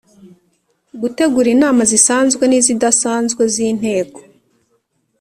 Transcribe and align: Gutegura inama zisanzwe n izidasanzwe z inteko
Gutegura 1.01 1.47
inama 1.55 1.81
zisanzwe 1.91 2.43
n 2.47 2.53
izidasanzwe 2.59 3.41
z 3.53 3.55
inteko 3.69 4.19